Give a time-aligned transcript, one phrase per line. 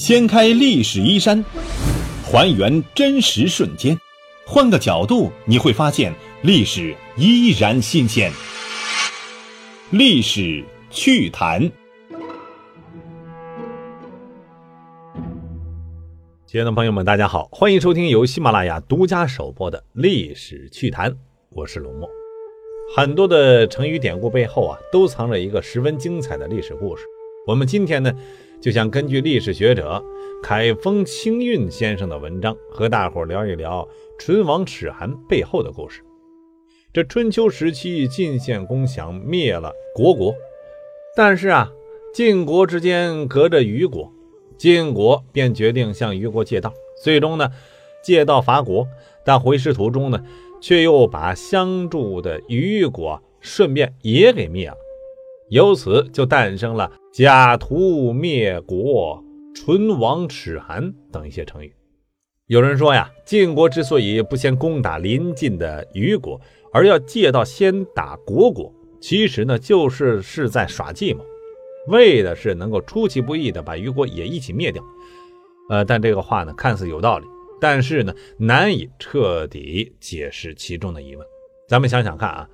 [0.00, 1.44] 掀开历史衣衫，
[2.24, 3.94] 还原真实瞬间，
[4.46, 6.10] 换个角度你会发现
[6.40, 8.32] 历史依然新鲜。
[9.90, 11.70] 历史趣谈，
[16.46, 21.10] 亲爱的朋友们，大家好，欢迎收听由喜马拉雅独家首播的《历史趣谈》，
[21.50, 22.08] 我是龙墨。
[22.96, 27.04] 很多的成语典故背后啊，都藏着一个十分精彩的历史故事。
[27.46, 28.10] 我们今天呢，
[28.60, 30.04] 就想根据历史学者
[30.42, 36.02] 凯风清运先生的文章，和大伙聊一聊唇亡齿寒背后的故事。
[36.92, 40.34] 这春秋时期，晋献公想灭了虢国，
[41.16, 41.72] 但是啊，
[42.12, 44.12] 晋国之间隔着虞国，
[44.58, 47.50] 晋国便决定向虞国借道，最终呢，
[48.02, 48.86] 借道伐国，
[49.24, 50.22] 但回师途中呢。
[50.62, 54.76] 却又把相助的虞国顺便也给灭了，
[55.48, 61.74] 由此就诞生了“假途灭国”“唇亡齿寒”等一些成语。
[62.46, 66.40] 有人说呀，晋国之所以不先攻打邻近的虞国，
[66.72, 71.24] 而要借道先打虢国，其实呢就是是在耍计谋，
[71.88, 74.80] 为的是能够出其不意的把虞国也一起灭掉。
[75.68, 77.26] 呃，但这个话呢看似有道理。
[77.60, 81.26] 但是呢，难以彻底解释其中的疑问。
[81.68, 82.48] 咱们想想看啊，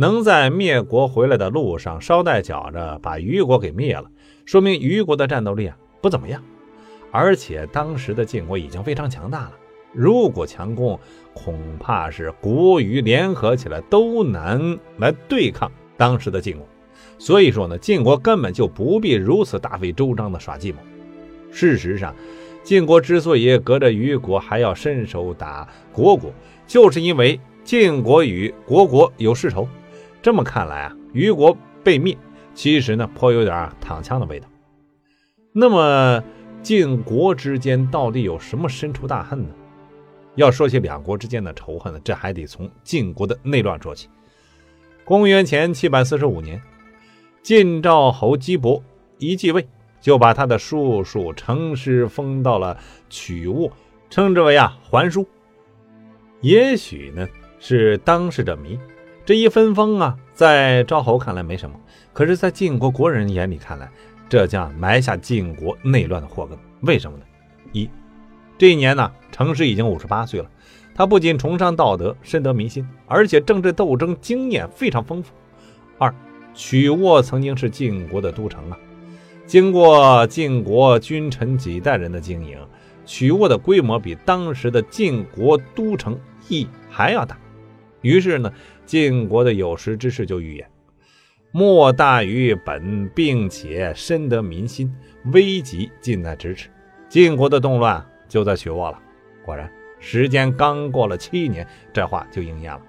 [0.00, 4.04] 能在灭国回来的路上捎带脚着把虞国给灭了，
[4.46, 6.42] 说明虞国的战斗力啊不怎么样。
[7.10, 9.52] 而且当时的晋国已经非常强大了，
[9.92, 10.98] 如果强攻，
[11.34, 16.66] 恐怕是国虞联合起来都难来对抗当时的晋国。
[17.18, 20.78] 所以说呢，晋国根本就不必如此大费周章的耍计谋。
[21.52, 22.14] 事实上。
[22.62, 26.30] 晋国之所以隔着虞国还要伸手打虢国，
[26.66, 29.66] 就是因为晋国与虢国有世仇。
[30.22, 32.16] 这么看来啊，虞国被灭，
[32.54, 34.48] 其实呢颇有点躺枪的味道。
[35.52, 36.22] 那么
[36.62, 39.54] 晋国之间到底有什么深仇大恨呢？
[40.36, 44.08] 要说起两国之间的仇恨呢，这还得从晋国的内乱说起。
[45.04, 46.60] 公元前七百四十五年，
[47.42, 48.82] 晋赵侯姬伯
[49.18, 49.66] 一继位。
[50.00, 52.78] 就把他的叔叔程师封到了
[53.10, 53.70] 曲沃，
[54.08, 55.28] 称之为啊桓叔。
[56.40, 57.28] 也许呢
[57.58, 58.80] 是当事者迷，
[59.30, 61.76] 这一分封啊，在赵侯看来没什么，
[62.12, 63.88] 可是，在晋国国人眼里看来，
[64.28, 66.58] 这将埋下晋国内乱的祸根。
[66.80, 67.24] 为什么呢？
[67.70, 67.88] 一，
[68.58, 70.50] 这一年呢，成师已经五十八岁了，
[70.96, 75.32] 他不仅崇尚道德，深得民心，而且政治斗争经验非常丰富。
[75.96, 76.12] 二，
[76.52, 78.76] 曲沃曾经是晋国的都城啊。
[79.46, 82.58] 经过晋国君臣几代人的经营，
[83.06, 86.18] 曲沃的规模比当时的晋国都城
[86.48, 87.38] 邑还要大。
[88.02, 88.50] 于是呢，
[88.90, 90.68] 晋国的有识之士就预言：
[91.52, 94.92] 莫大于本，并且深得民心，
[95.26, 96.68] 危急近在咫尺。
[97.08, 98.98] 晋国的动乱就在曲沃了。
[99.44, 99.70] 果然，
[100.00, 102.82] 时间刚过了七年，这话就应验了。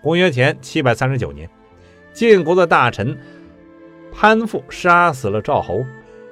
[0.00, 1.46] 公元前七百三十九年，
[2.14, 3.14] 晋国的大臣。
[4.10, 5.84] 潘父杀死了赵侯，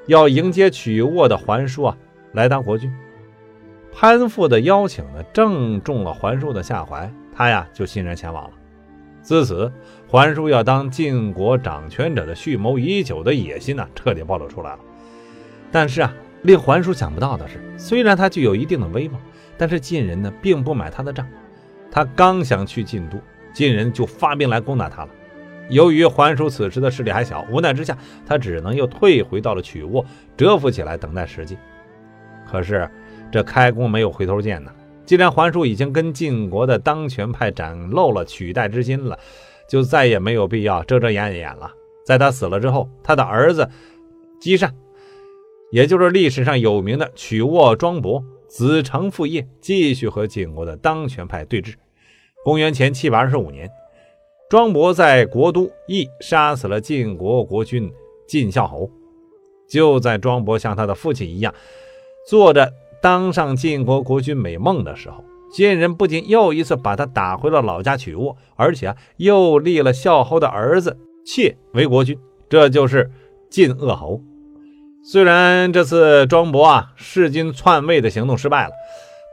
[0.07, 1.99] 要迎接曲沃的桓叔啊
[2.33, 2.91] 来当国君。
[3.93, 8.51] 潘父的邀请呢，正中了桓叔的下怀，他呀就欣然前往了。
[9.25, 9.73] 自此，
[10.07, 14.79] 桓叔要当晋国掌权者的蓄谋已久的野心呢，彻底暴露出来了。
[15.73, 19.21] 但是啊，令桓叔想不到的是，虽然他具有一定的威望，
[19.57, 21.27] 但是晋人呢并不买他的账。
[21.91, 23.19] 他刚想去晋都，
[23.55, 25.09] 晋人就发兵来攻打他了。
[25.71, 27.97] 由于桓叔此时的势力还小，无奈之下，
[28.27, 30.05] 他只能又退回到了曲沃，
[30.37, 31.57] 蛰伏起来等待时机。
[32.47, 32.87] 可是
[33.33, 34.71] 这开弓没有回头箭呢。
[35.07, 39.19] 既然桓叔已经跟晋国的当权派展露了取代之心了，
[39.69, 41.71] 就再也没有必要遮遮掩掩了。
[42.07, 43.69] 在他死了之后，他的儿子
[44.41, 44.75] 姬善，
[45.71, 51.75] 也就是历史上有名的曲沃庄伯，子承父业，继续和晋国的当权派对峙。
[52.45, 53.71] 公元前七百二十五年。
[54.51, 57.91] 庄伯在国都邑杀死了晋国国君
[58.29, 58.89] 晋孝侯。
[59.67, 61.53] 就在庄伯像他的父亲一样，
[62.29, 62.71] 坐着
[63.05, 65.23] 当上晋国国君美梦的时候，
[65.53, 72.19] 晋人不仅又一次把他打回了老家曲沃，而且啊又立了孝侯的儿子妾为国君，
[72.49, 73.11] 这就是
[73.51, 74.23] 晋鄂侯。
[75.05, 78.73] 虽然这次庄伯啊弑君篡位的行动失败了，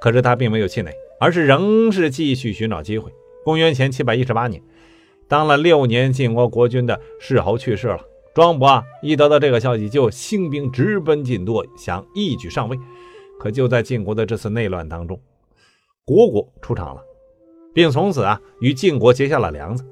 [0.01, 3.09] 可是他并没有气馁，而是仍是继续寻找机会。
[3.45, 4.61] 公元前七百一十八年。
[5.29, 8.01] 当了六年晋国国君的世侯去世了，
[8.35, 12.77] 庄伯啊一得到这个消息，就兴兵直奔晋都，想一举上位。
[13.41, 15.19] 可就在晋国的这次内乱当中，
[16.05, 17.01] 虢国出场了，
[17.73, 19.83] 并从此啊与晋国结下了梁子。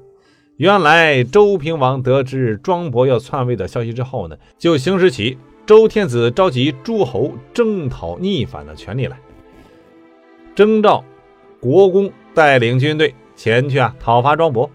[0.56, 5.36] 原来周平王得知庄伯要篡位的消息之后呢，就行使起
[5.66, 9.18] 周天子召集诸侯征讨逆反的权利来，
[10.54, 11.02] 征召
[11.58, 14.70] 国公带领军队前去啊讨伐庄伯。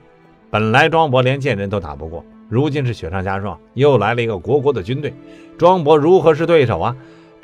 [0.50, 5.13] 本来庄伯连贱人都打不过，如今是雪上加霜，又来了一个国国的军队，
[5.57, 6.94] 庄伯如何是对手啊？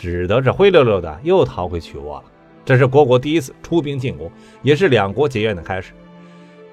[0.02, 2.24] 只得是灰溜溜的又逃回曲沃了。
[2.66, 4.32] 这是国国第一次出兵进攻，
[4.64, 5.94] 也是两国结怨的开始。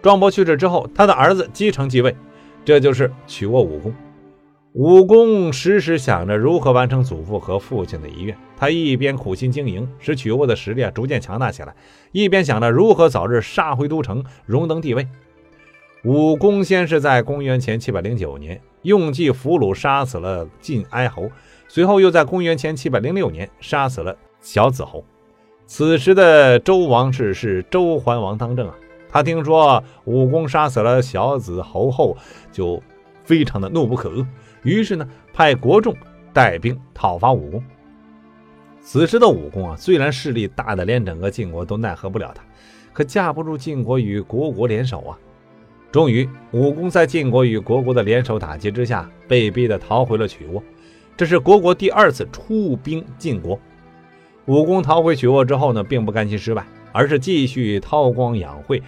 [0.01, 2.17] 庄伯去世之后，他的儿子姬承继位，
[2.65, 3.95] 这就是曲沃武公。
[4.73, 11.75] 武公时时想着如何完成祖父和父亲的遗愿，他一边苦心经营，使曲沃的实力啊逐渐强大起来，
[12.13, 15.07] 一边想着如何早日杀回都城，荣登帝位。
[16.05, 21.29] 武公先是在公元前七百零九年用计俘虏杀死了晋哀侯，
[21.69, 25.05] 随后又在公元前七百零六年杀死了小子侯。
[25.67, 28.75] 此时的周王室是周桓王当政啊，
[29.09, 32.17] 他听说武功杀死了小子侯后，
[32.51, 32.83] 就
[33.23, 34.27] 非常的怒不可遏。
[34.63, 35.95] 于是呢，派国仲
[36.33, 37.63] 带兵讨伐武功。
[38.81, 42.43] 此时的武功啊，虽然势力大的连整个晋国都奈何不了他，
[42.95, 45.19] 可架不住晋国与国国联手啊。
[45.93, 50.63] 终于，武功在晋国与国国的联手打击之下，被逼的逃回了曲沃。
[51.19, 53.59] 这是国国第二次出兵晋国。
[54.47, 58.81] 武功逃回曲沃之后呢，并不甘心失败，而是继续韬光养晦，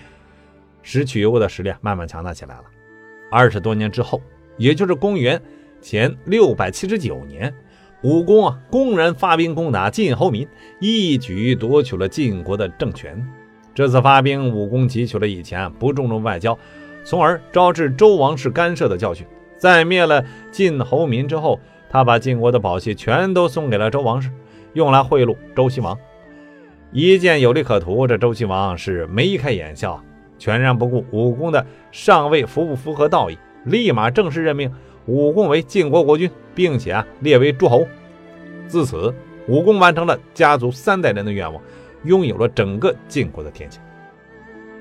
[0.81, 2.63] 使曲沃的实力慢慢强大起来了。
[3.33, 4.23] 二十多年之后，
[4.57, 5.43] 也就是公元。
[5.83, 7.53] 前六百七十九年，
[8.03, 10.47] 武功啊，公然发兵攻打晋侯民，
[10.79, 13.21] 一举夺取了晋国的政权。
[13.75, 16.57] 这次发兵，武功汲取了以前不注重外交，
[17.03, 19.27] 从而招致周王室干涉的教训。
[19.57, 21.59] 在灭了晋侯民之后，
[21.91, 24.31] 他把晋国的宝器全都送给了周王室，
[24.75, 25.99] 用来贿赂周西王。
[26.93, 30.03] 一见有利可图，这周西王是眉开眼笑，
[30.39, 34.73] 全然不顾武功的上位符不符合道义，立马正式任命。
[35.07, 37.85] 武功为晋国国君，并且啊列为诸侯。
[38.69, 39.13] 自此，
[39.49, 41.61] 武功完成了家族三代人的愿望，
[42.05, 43.81] 拥有了整个晋国的天下。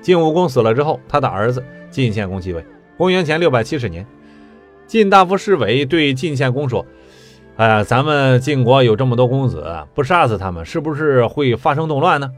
[0.00, 2.64] 晋武公死了之后，他的儿子晋献公继位。
[2.96, 4.06] 公元前六百七十年，
[4.90, 6.84] 晋大夫侍卫对晋献公说
[7.54, 9.64] ：“哎，咱们晋国有这么多公子，
[9.94, 12.28] 不杀死他们，是不是会发生动乱呢？”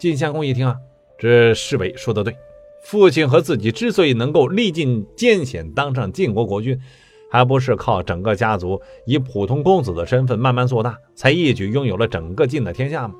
[0.00, 0.76] 晋献公一听啊，
[1.18, 2.34] 这侍卫说的对，
[2.82, 6.80] 父亲和自己之所以能够历尽艰险当上晋国国君。
[7.30, 13.16] 还不是靠整个家族以普通公子的身份慢慢做大，才一举拥有了整个晋的天下吗？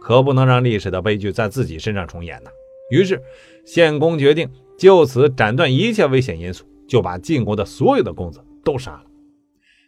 [0.00, 2.50] 可不能让历史的悲剧在自己身上重演呐！
[2.88, 3.20] 于是，
[3.66, 4.48] 献公决定
[4.78, 9.04] 就此斩断一切危险因素，就把晋国的所有的公子都杀了。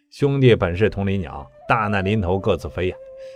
[0.09, 2.95] 兄弟本是同林鸟，大难临头各自飞呀！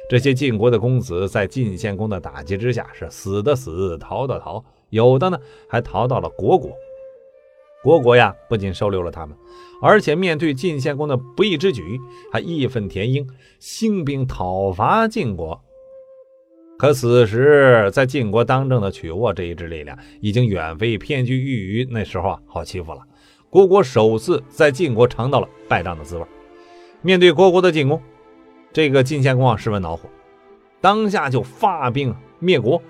[0.09, 5.39] 这些晋国的公子在晋献公的打击之下，是死的死，逃的逃，有的呢
[5.69, 6.71] 还逃到了国国。
[7.81, 9.38] 国国呀，不仅收留了他们，
[9.81, 12.00] 而且面对晋献公的不义之举，
[12.31, 13.25] 还义愤填膺，
[13.59, 15.62] 兴兵讨伐晋国。
[16.77, 23.00] 可此时，在晋国当政的曲沃这一支力量，已经远非偏居于于那时候啊好欺负了。
[23.55, 26.25] 国国首次在晋国尝到了败仗的滋味。
[27.01, 28.01] 面对国国的进攻，
[28.73, 30.09] 这个晋献公啊十分恼火，
[30.81, 32.81] 当下就发兵灭国。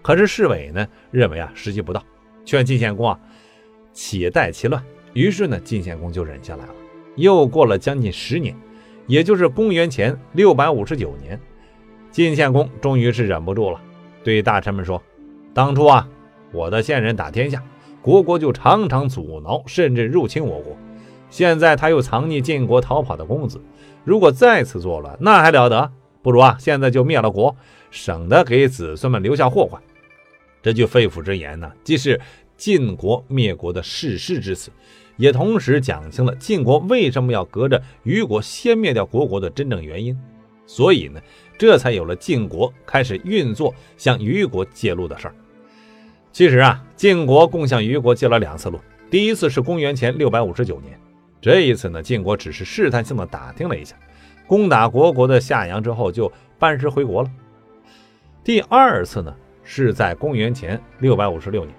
[0.00, 2.00] 可是侍卫呢认为啊时机不到，
[2.44, 3.18] 劝晋献公啊。
[3.92, 4.80] 且待其乱。
[5.14, 6.74] 于是呢，晋献公就忍下来了。
[7.16, 8.54] 又过了将近十年，
[9.08, 11.40] 也就是公元前六百五十九年，
[12.12, 13.80] 晋献公终于是忍不住了，
[14.22, 15.02] 对大臣们说
[15.52, 16.08] ：“当初啊，
[16.52, 17.60] 我的先人打天下，
[18.08, 20.74] 国国就常常阻挠，甚至入侵我国。
[21.28, 23.60] 现在他又藏匿晋国逃跑的公子，
[24.02, 25.92] 如果再次作乱，那还了得？
[26.22, 27.54] 不如啊，现在就灭了国，
[27.90, 29.78] 省得给子孙们留下祸患。”
[30.62, 32.18] 这句肺腑之言呢，既是。
[32.56, 34.72] 晋国灭国的誓师之词，
[35.16, 40.18] 也同时讲清了晋国为什么要隔着虞国先灭掉国国的真正原因。
[40.66, 41.20] 所以呢，
[41.56, 45.34] 这才有了晋国开始运作向虞国借路的事儿。
[46.32, 48.78] 其实啊，晋国共向虞国借了两次路，
[49.10, 50.98] 第一次是公元前六百五十九年，
[51.40, 53.96] 这一次呢，晋国只是试探性的打听了一下，
[54.46, 57.30] 攻打国国的夏阳之后就班师回国了。
[58.44, 61.74] 第二次呢，是在公元前六百五十六年。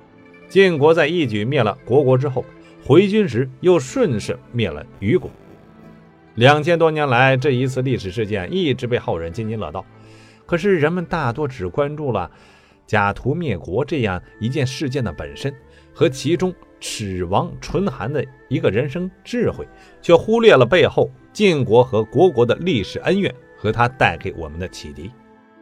[0.49, 2.43] 晋国在一举灭了国国之后，
[2.83, 5.29] 回军时又顺势灭了虞国。
[6.35, 9.85] 两千多年来，这一次历史事件一直被后人津津乐道。
[10.45, 12.31] 可是人们大多只关注了
[12.89, 15.53] 假途灭国这样一件事件的本身
[15.93, 19.67] 和其中齿王唇寒的一个人生智慧，
[20.01, 25.11] 却忽略了背后晋国和国国的历史恩怨和他带给我们的启迪。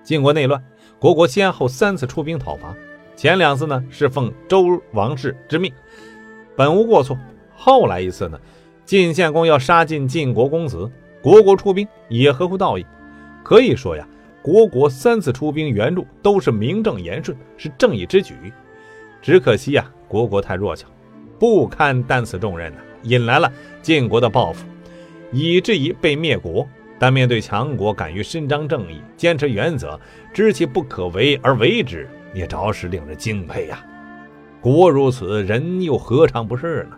[0.04, 0.64] 晋国内乱，
[1.00, 2.74] 国国先后三次出兵讨伐。
[3.18, 5.70] 前两次呢是奉周王室之命，
[6.56, 7.18] 本无过错。
[7.54, 8.40] 后来一次呢，
[8.86, 10.90] 晋献公要杀尽晋国公子，
[11.22, 12.86] 国国出兵也合乎道义。
[13.44, 14.08] 可以说呀，
[14.48, 18.34] 国国三次出兵援助都是名正言顺，是正义之举。
[19.22, 20.88] 只可惜呀，国国太弱小，
[21.38, 23.52] 不堪担此重任呐，引来了
[23.82, 24.66] 晋国的报复，
[25.34, 26.66] 以至于被灭国。
[26.98, 30.00] 但面对强国，敢于伸张正义，坚持原则，
[30.34, 33.84] 知其不可为而为之，也着实令人敬佩呀。
[34.62, 36.98] 国如此，人又何尝不是呢？